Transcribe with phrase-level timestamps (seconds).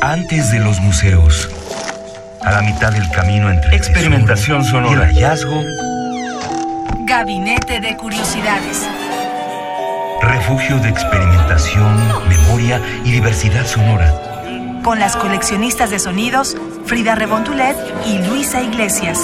[0.00, 1.48] Antes de los museos.
[2.42, 5.62] A la mitad del camino entre experimentación sonora y hallazgo.
[7.00, 8.86] Gabinete de Curiosidades.
[10.22, 11.96] Refugio de experimentación,
[12.28, 14.12] memoria y diversidad sonora.
[14.82, 17.76] Con las coleccionistas de sonidos Frida Rebontulet
[18.06, 19.20] y Luisa Iglesias.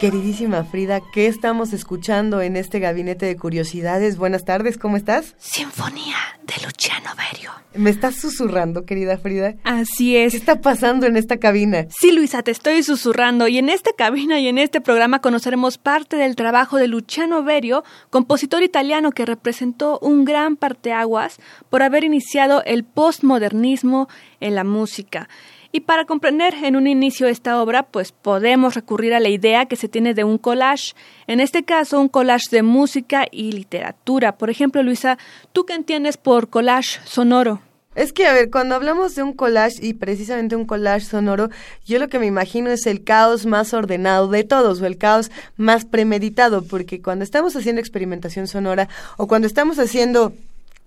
[0.00, 4.16] Queridísima Frida, ¿qué estamos escuchando en este gabinete de curiosidades?
[4.16, 5.34] Buenas tardes, ¿cómo estás?
[5.36, 7.50] Sinfonía de Luciano Berio.
[7.74, 9.56] ¿Me estás susurrando, querida Frida?
[9.62, 10.32] Así es.
[10.32, 11.86] ¿Qué está pasando en esta cabina?
[11.90, 13.46] Sí, Luisa, te estoy susurrando.
[13.46, 17.84] Y en esta cabina y en este programa conoceremos parte del trabajo de Luciano Berio,
[18.08, 24.08] compositor italiano que representó un gran parteaguas por haber iniciado el postmodernismo
[24.40, 25.28] en la música.
[25.72, 29.76] Y para comprender en un inicio esta obra, pues podemos recurrir a la idea que
[29.76, 30.94] se tiene de un collage.
[31.28, 34.36] En este caso, un collage de música y literatura.
[34.36, 35.16] Por ejemplo, Luisa,
[35.52, 37.60] ¿tú qué entiendes por collage sonoro?
[37.94, 41.50] Es que, a ver, cuando hablamos de un collage y precisamente un collage sonoro,
[41.84, 45.30] yo lo que me imagino es el caos más ordenado de todos o el caos
[45.56, 50.32] más premeditado, porque cuando estamos haciendo experimentación sonora o cuando estamos haciendo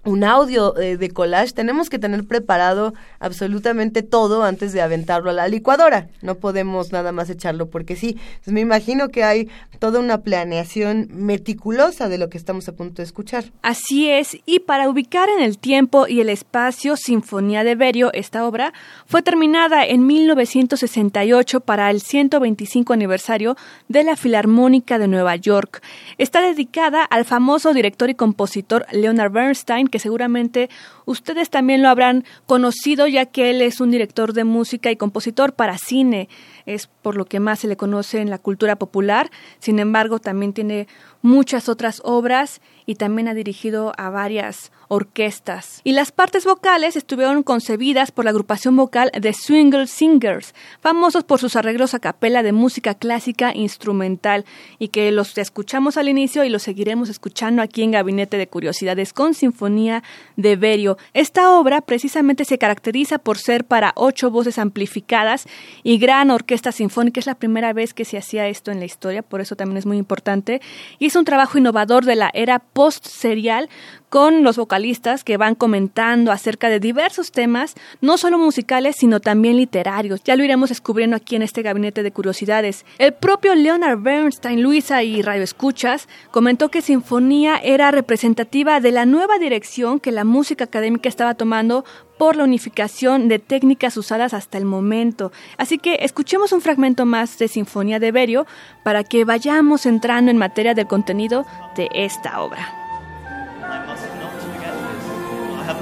[0.05, 5.33] un audio eh, de collage, tenemos que tener preparado absolutamente todo antes de aventarlo a
[5.33, 6.07] la licuadora.
[6.21, 8.17] No podemos nada más echarlo porque sí.
[8.45, 13.03] Me imagino que hay toda una planeación meticulosa de lo que estamos a punto de
[13.03, 13.45] escuchar.
[13.61, 18.45] Así es, y para ubicar en el tiempo y el espacio Sinfonía de Berio, esta
[18.45, 18.73] obra
[19.05, 23.55] fue terminada en 1968 para el 125 aniversario
[23.87, 25.81] de la Filarmónica de Nueva York.
[26.17, 30.71] Está dedicada al famoso director y compositor Leonard Bernstein, que seguramente
[31.05, 35.53] ustedes también lo habrán conocido ya que él es un director de música y compositor
[35.53, 36.29] para cine,
[36.65, 40.53] es por lo que más se le conoce en la cultura popular, sin embargo también
[40.53, 40.87] tiene
[41.21, 45.81] muchas otras obras y también ha dirigido a varias orquestas.
[45.83, 51.39] Y las partes vocales estuvieron concebidas por la agrupación vocal de Swingle Singers, famosos por
[51.39, 54.45] sus arreglos a capela de música clásica instrumental
[54.79, 59.13] y que los escuchamos al inicio y los seguiremos escuchando aquí en Gabinete de Curiosidades
[59.13, 60.03] con Sinfonía
[60.35, 60.92] de Berio.
[61.13, 65.47] Esta obra precisamente se caracteriza por ser para ocho voces amplificadas
[65.83, 67.19] y gran orquesta sinfónica.
[67.19, 69.85] Es la primera vez que se hacía esto en la historia, por eso también es
[69.85, 70.61] muy importante.
[70.99, 73.69] Y es un trabajo innovador de la era post-serial
[74.13, 79.57] con los vocalistas que van comentando acerca de diversos temas, no solo musicales, sino también
[79.57, 80.23] literarios.
[80.23, 82.85] Ya lo iremos descubriendo aquí en este gabinete de curiosidades.
[82.99, 89.07] El propio Leonard Bernstein, Luisa y Radio Escuchas, comentó que Sinfonía era representativa de la
[89.07, 91.83] nueva dirección que la música académica estaba tomando
[92.19, 95.31] por la unificación de técnicas usadas hasta el momento.
[95.57, 98.45] Así que escuchemos un fragmento más de Sinfonía de Berio
[98.83, 102.82] para que vayamos entrando en materia del contenido de esta obra.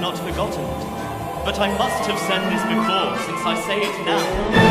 [0.01, 1.45] Not forgotten it.
[1.45, 4.70] But I must have said this before, since I say it now.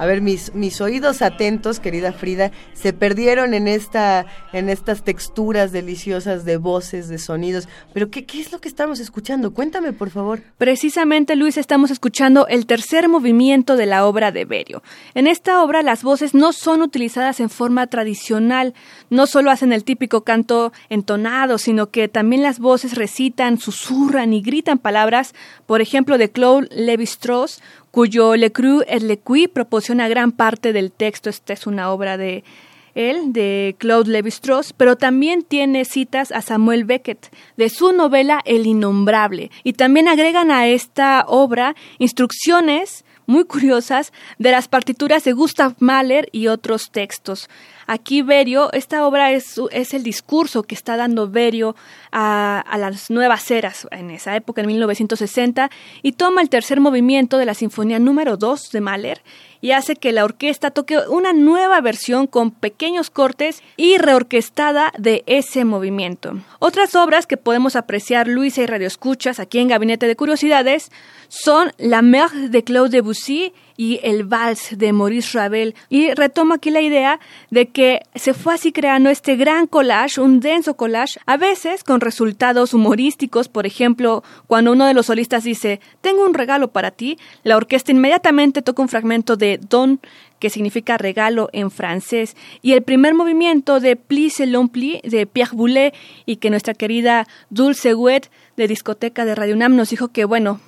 [0.00, 4.24] A ver, mis, mis oídos atentos, querida Frida, se perdieron en esta,
[4.54, 7.68] en estas texturas deliciosas de voces, de sonidos.
[7.92, 9.52] Pero ¿qué, qué es lo que estamos escuchando?
[9.52, 10.40] Cuéntame, por favor.
[10.56, 14.82] Precisamente, Luis, estamos escuchando el tercer movimiento de la obra de Berio.
[15.12, 18.72] En esta obra las voces no son utilizadas en forma tradicional,
[19.10, 24.40] no solo hacen el típico canto entonado, sino que también las voces recitan, susurran y
[24.40, 25.34] gritan palabras,
[25.66, 30.92] por ejemplo, de Claude Lévi-Strauss, cuyo Le Cru et Le Cui proporciona gran parte del
[30.92, 31.30] texto.
[31.30, 32.44] Esta es una obra de
[32.94, 38.66] él, de Claude Lévi-Strauss, pero también tiene citas a Samuel Beckett de su novela El
[38.66, 39.50] Innombrable.
[39.64, 46.28] Y también agregan a esta obra instrucciones muy curiosas de las partituras de Gustav Mahler
[46.32, 47.48] y otros textos.
[47.92, 51.74] Aquí Berio, esta obra es, es el discurso que está dando Berio
[52.12, 55.68] a, las nuevas eras en esa época, en 1960,
[56.00, 59.22] y toma el tercer movimiento de la Sinfonía número 2 de Mahler
[59.60, 65.24] y hace que la orquesta toque una nueva versión con pequeños cortes y reorquestada de
[65.26, 66.38] ese movimiento.
[66.60, 70.92] Otras obras que podemos apreciar Luisa y Radio Escuchas aquí en Gabinete de Curiosidades
[71.28, 75.74] son La Mer de Claude Debussy y el vals de Maurice Ravel.
[75.88, 77.18] Y retomo aquí la idea
[77.48, 82.02] de que se fue así creando este gran collage, un denso collage, a veces con
[82.02, 87.16] resultados humorísticos, por ejemplo, cuando uno de los solistas dice, tengo un regalo para ti,
[87.42, 89.98] la orquesta inmediatamente toca un fragmento de Don
[90.38, 95.56] que significa regalo en francés, y el primer movimiento de Pli selon Pli de Pierre
[95.56, 95.94] Boulet
[96.26, 100.60] y que nuestra querida Dulce Wet de discoteca de Radio UNAM nos dijo que bueno,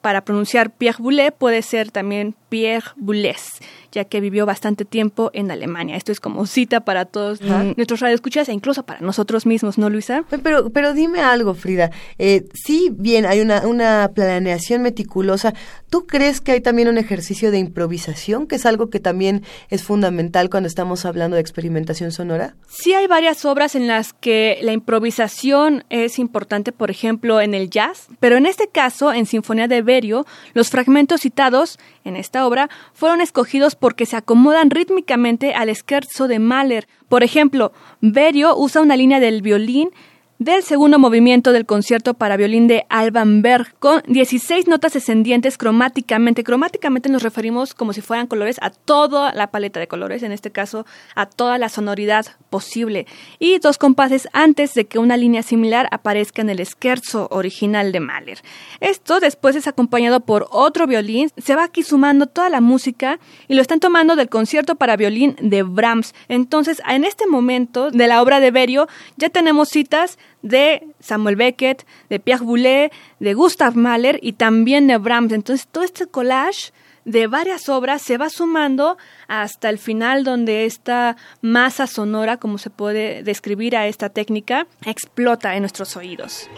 [0.00, 3.60] para pronunciar Pierre Boulet puede ser también Pierre Boulez,
[3.92, 5.96] ya que vivió bastante tiempo en Alemania.
[5.96, 10.24] Esto es como cita para todos nuestros radioescuchas e incluso para nosotros mismos, ¿no, Luisa?
[10.42, 11.90] Pero, pero dime algo, Frida.
[12.18, 15.54] Eh, sí, bien, hay una, una planeación meticulosa.
[15.90, 19.82] ¿Tú crees que hay también un ejercicio de improvisación, que es algo que también es
[19.82, 22.54] fundamental cuando estamos hablando de experimentación sonora?
[22.68, 27.70] Sí, hay varias obras en las que la improvisación es importante, por ejemplo, en el
[27.70, 32.68] jazz, pero en este caso, en Sinfonía de Berio, los fragmentos citados en esta obra
[32.92, 36.88] fueron escogidos porque se acomodan rítmicamente al scherzo de Mahler.
[37.08, 39.90] Por ejemplo, Berio usa una línea del violín
[40.38, 46.44] del segundo movimiento del concierto para violín de Alban Berg, con 16 notas descendientes cromáticamente.
[46.44, 50.52] Cromáticamente nos referimos como si fueran colores a toda la paleta de colores, en este
[50.52, 50.86] caso
[51.16, 53.06] a toda la sonoridad posible,
[53.40, 57.98] y dos compases antes de que una línea similar aparezca en el scherzo original de
[57.98, 58.38] Mahler.
[58.78, 63.18] Esto después es acompañado por otro violín, se va aquí sumando toda la música
[63.48, 66.14] y lo están tomando del concierto para violín de Brahms.
[66.28, 68.86] Entonces, en este momento de la obra de Berio
[69.16, 72.90] ya tenemos citas de Samuel Beckett, de Pierre Boulez,
[73.20, 75.32] de Gustav Mahler y también de Brahms.
[75.32, 76.72] Entonces todo este collage
[77.04, 78.98] de varias obras se va sumando
[79.28, 85.54] hasta el final donde esta masa sonora, como se puede describir a esta técnica, explota
[85.54, 86.48] en nuestros oídos.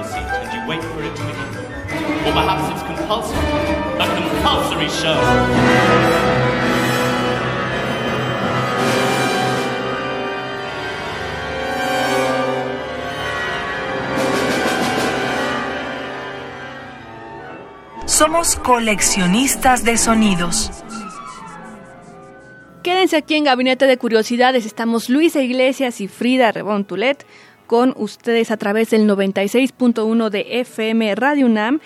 [0.00, 1.50] Your seat and you wait for it to begin.
[2.26, 3.38] Or perhaps it's compulsory.
[3.98, 5.20] A compulsory show.
[18.06, 20.70] Somos coleccionistas de sonidos.
[22.82, 24.66] Quédense aquí en Gabinete de Curiosidades.
[24.66, 27.26] Estamos Luisa Iglesias y Frida Rebontulet
[27.70, 31.78] con ustedes a través del 96.1 de FM Radio UNAM.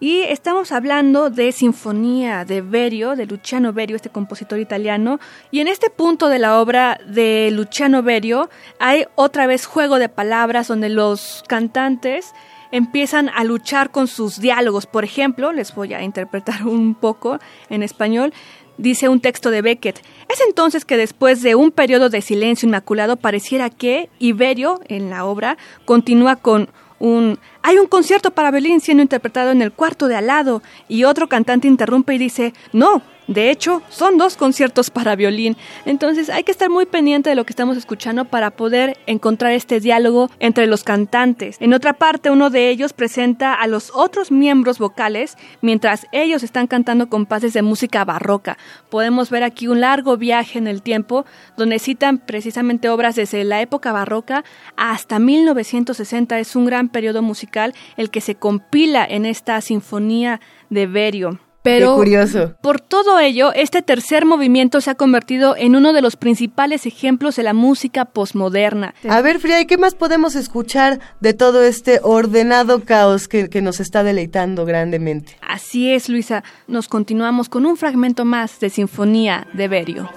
[0.00, 5.20] Y estamos hablando de Sinfonía de Berio, de Luciano Berio, este compositor italiano.
[5.52, 10.08] Y en este punto de la obra de Luciano Berio hay otra vez juego de
[10.08, 12.34] palabras donde los cantantes
[12.72, 14.86] empiezan a luchar con sus diálogos.
[14.86, 18.32] Por ejemplo, les voy a interpretar un poco en español,
[18.80, 20.02] dice un texto de Beckett.
[20.28, 25.24] Es entonces que después de un periodo de silencio inmaculado pareciera que Iberio, en la
[25.24, 26.68] obra, continúa con
[26.98, 31.04] un hay un concierto para violín siendo interpretado en el cuarto de al lado y
[31.04, 36.42] otro cantante interrumpe y dice, no, de hecho, son dos conciertos para violín, entonces hay
[36.42, 40.66] que estar muy pendiente de lo que estamos escuchando para poder encontrar este diálogo entre
[40.66, 41.56] los cantantes.
[41.60, 46.66] En otra parte, uno de ellos presenta a los otros miembros vocales mientras ellos están
[46.66, 48.58] cantando compases de música barroca.
[48.88, 51.24] Podemos ver aquí un largo viaje en el tiempo
[51.56, 54.42] donde citan precisamente obras desde la época barroca
[54.76, 56.36] hasta 1960.
[56.40, 61.38] Es un gran periodo musical el que se compila en esta sinfonía de Berio.
[61.62, 62.54] Pero curioso.
[62.62, 67.36] por todo ello, este tercer movimiento se ha convertido en uno de los principales ejemplos
[67.36, 68.94] de la música posmoderna.
[69.08, 73.60] A ver, Frida, ¿y qué más podemos escuchar de todo este ordenado caos que, que
[73.60, 75.36] nos está deleitando grandemente?
[75.46, 76.44] Así es, Luisa.
[76.66, 80.10] Nos continuamos con un fragmento más de Sinfonía de Berio.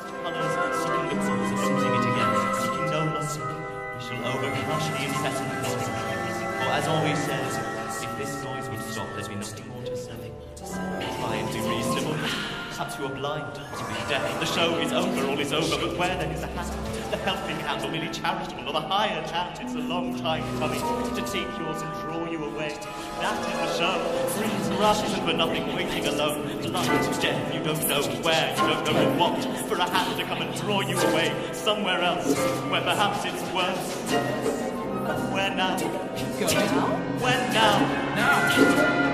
[14.54, 16.78] Show is over, all is over, but where then is the hazard?
[17.10, 19.60] The helping hand, or merely charitable, or the higher chant?
[19.62, 22.78] It's a long time coming to take yours and draw you away.
[23.20, 23.96] That is the show.
[24.38, 26.72] Breeze rushes and for nothing, waiting alone.
[26.72, 29.44] Light, death, you don't know where, you don't know what.
[29.68, 32.38] For a hand to come and draw you away somewhere else,
[32.70, 34.02] where perhaps it's worse.
[35.34, 35.78] Where now?
[35.78, 36.88] Go now?
[37.20, 37.80] When now?
[38.16, 39.13] Now!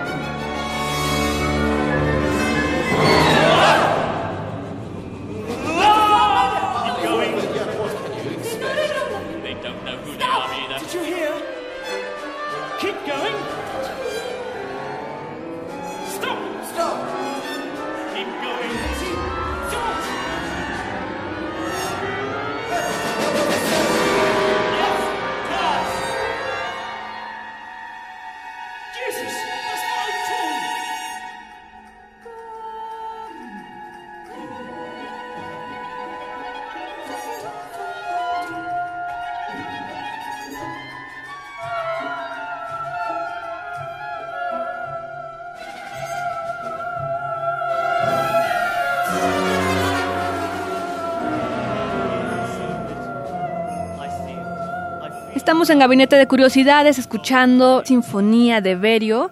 [55.60, 59.30] Estamos en Gabinete de Curiosidades escuchando Sinfonía de Berio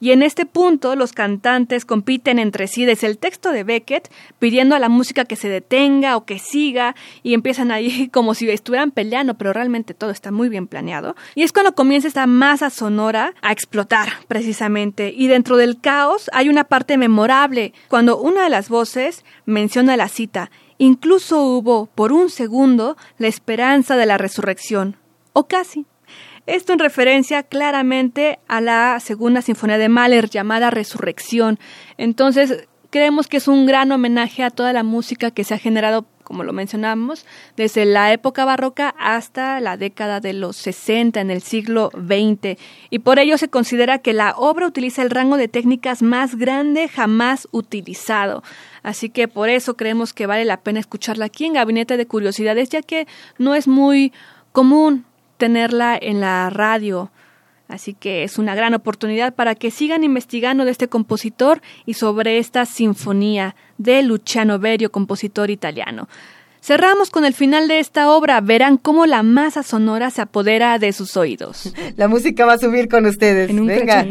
[0.00, 4.76] y en este punto los cantantes compiten entre sí desde el texto de Beckett, pidiendo
[4.76, 8.90] a la música que se detenga o que siga, y empiezan ahí como si estuvieran
[8.90, 11.16] peleando, pero realmente todo está muy bien planeado.
[11.34, 15.12] Y es cuando comienza esta masa sonora a explotar, precisamente.
[15.16, 20.08] Y dentro del caos hay una parte memorable, cuando una de las voces menciona la
[20.08, 20.50] cita.
[20.78, 24.96] Incluso hubo, por un segundo, la esperanza de la resurrección.
[25.32, 25.86] O casi.
[26.48, 31.58] Esto en referencia claramente a la segunda sinfonía de Mahler llamada Resurrección.
[31.98, 36.06] Entonces, creemos que es un gran homenaje a toda la música que se ha generado,
[36.24, 37.26] como lo mencionamos,
[37.58, 42.58] desde la época barroca hasta la década de los 60 en el siglo XX.
[42.88, 46.88] Y por ello se considera que la obra utiliza el rango de técnicas más grande
[46.88, 48.42] jamás utilizado.
[48.82, 52.70] Así que por eso creemos que vale la pena escucharla aquí en Gabinete de Curiosidades,
[52.70, 54.14] ya que no es muy
[54.52, 55.04] común
[55.38, 57.10] tenerla en la radio.
[57.68, 62.38] Así que es una gran oportunidad para que sigan investigando de este compositor y sobre
[62.38, 66.08] esta sinfonía de Luciano Berio, compositor italiano.
[66.60, 68.40] Cerramos con el final de esta obra.
[68.40, 71.72] Verán cómo la masa sonora se apodera de sus oídos.
[71.96, 73.50] La música va a subir con ustedes.
[73.50, 74.04] En un Venga.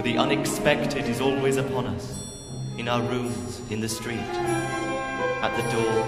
[0.04, 2.24] The unexpected is always upon us,
[2.78, 4.20] in our rooms, in the street,
[5.42, 6.06] at the door,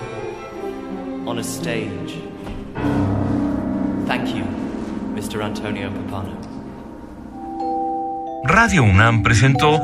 [1.27, 2.21] on a stage.
[4.05, 4.45] Thank you,
[5.15, 5.43] Mr.
[5.43, 6.37] Antonio Papano.
[8.45, 9.81] Radio UNAM presentó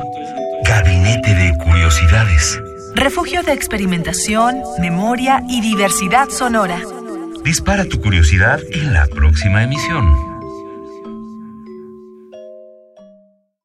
[0.65, 2.61] Gabinete de Curiosidades.
[2.93, 6.79] Refugio de experimentación, memoria y diversidad sonora.
[7.43, 10.24] Dispara tu curiosidad en la próxima emisión.